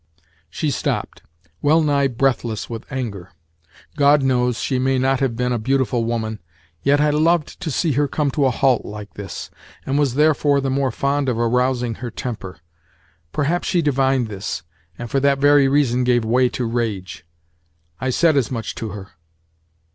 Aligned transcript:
She 0.49 0.71
stopped, 0.71 1.21
well 1.61 1.79
nigh 1.83 2.07
breathless 2.07 2.67
with 2.67 2.91
anger. 2.91 3.33
God 3.95 4.23
knows, 4.23 4.59
she 4.59 4.79
may 4.79 4.97
not 4.97 5.19
have 5.19 5.35
been 5.35 5.51
a 5.53 5.59
beautiful 5.59 6.05
woman, 6.05 6.39
yet 6.81 6.99
I 6.99 7.11
loved 7.11 7.59
to 7.59 7.69
see 7.69 7.91
her 7.91 8.07
come 8.07 8.31
to 8.31 8.45
a 8.47 8.49
halt 8.49 8.83
like 8.83 9.13
this, 9.13 9.51
and 9.85 9.99
was 9.99 10.15
therefore, 10.15 10.59
the 10.59 10.71
more 10.71 10.89
fond 10.89 11.29
of 11.29 11.37
arousing 11.37 11.93
her 12.01 12.09
temper. 12.09 12.61
Perhaps 13.31 13.67
she 13.67 13.83
divined 13.83 14.27
this, 14.27 14.63
and 14.97 15.07
for 15.11 15.19
that 15.19 15.37
very 15.37 15.67
reason 15.67 16.03
gave 16.03 16.25
way 16.25 16.49
to 16.49 16.65
rage. 16.65 17.23
I 17.99 18.09
said 18.09 18.35
as 18.35 18.49
much 18.49 18.73
to 18.73 18.89
her. 18.89 19.09